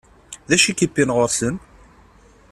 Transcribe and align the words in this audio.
D 0.49 0.51
acu 0.55 0.67
i 0.69 0.73
k-iwwin 0.73 1.13
ɣur-sen? 1.15 1.55